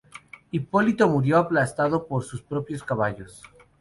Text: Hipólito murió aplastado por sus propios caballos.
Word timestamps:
Hipólito 0.49 1.07
murió 1.07 1.37
aplastado 1.37 2.07
por 2.07 2.23
sus 2.23 2.41
propios 2.41 2.83
caballos. 2.83 3.43